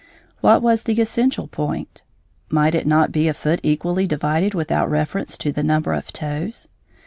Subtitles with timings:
[0.39, 2.01] What was the essential point?
[2.49, 6.67] Might it not be a foot equally divided without reference to the number of toes?